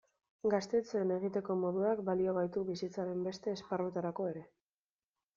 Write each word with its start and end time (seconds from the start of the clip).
Gaztetxeen 0.51 1.11
egiteko 1.15 1.57
moduak 1.63 2.01
balio 2.07 2.33
baitu 2.37 2.63
bizitzaren 2.69 3.21
beste 3.27 3.53
esparruetarako 3.57 4.27
ere. 4.31 4.43